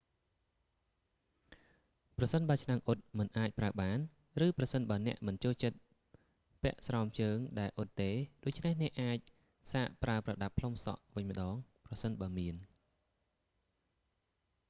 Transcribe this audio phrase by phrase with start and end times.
[2.17, 3.99] ប្រសិនបើឆ្នាំងអ៊ុតមិនអាចប្រើបាន
[4.45, 5.77] ឬប្រសិនបើអ្នកមិនចូលចិត្ត
[6.63, 8.09] ពាក់ស្រោមជើងដែលអ៊ុតទេ
[8.43, 9.17] ដូច្នេះអ្នកអាច
[9.71, 11.53] សាកប្រើប្រដាប់ផ្លុំសក់វិញម្តង
[11.85, 12.55] ប្រសិនបើមាន